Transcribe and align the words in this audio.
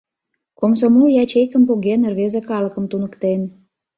Комсомол 0.59 1.07
ячейкым 1.23 1.63
поген, 1.69 2.01
рвезе 2.11 2.41
калыкым 2.49 2.85
туныктен. 2.91 3.41